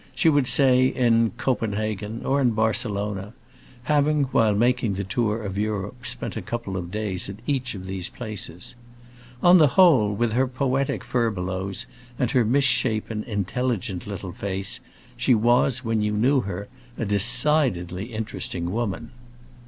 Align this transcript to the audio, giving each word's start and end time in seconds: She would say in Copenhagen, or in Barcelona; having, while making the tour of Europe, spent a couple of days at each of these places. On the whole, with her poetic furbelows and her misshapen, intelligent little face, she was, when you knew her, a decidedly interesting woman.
She 0.15 0.29
would 0.29 0.47
say 0.47 0.87
in 0.87 1.29
Copenhagen, 1.37 2.25
or 2.25 2.41
in 2.41 2.55
Barcelona; 2.57 3.33
having, 3.83 4.23
while 4.33 4.55
making 4.55 4.95
the 4.95 5.03
tour 5.03 5.43
of 5.43 5.59
Europe, 5.59 6.07
spent 6.07 6.35
a 6.35 6.41
couple 6.41 6.75
of 6.75 6.89
days 6.89 7.29
at 7.29 7.35
each 7.45 7.75
of 7.75 7.85
these 7.85 8.09
places. 8.09 8.73
On 9.43 9.59
the 9.59 9.77
whole, 9.77 10.11
with 10.11 10.31
her 10.31 10.47
poetic 10.47 11.03
furbelows 11.03 11.85
and 12.17 12.31
her 12.31 12.43
misshapen, 12.43 13.23
intelligent 13.25 14.07
little 14.07 14.31
face, 14.31 14.79
she 15.15 15.35
was, 15.35 15.85
when 15.85 16.01
you 16.01 16.13
knew 16.13 16.39
her, 16.41 16.67
a 16.97 17.05
decidedly 17.05 18.05
interesting 18.05 18.71
woman. 18.71 19.11